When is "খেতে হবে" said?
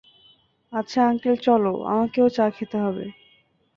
2.49-3.05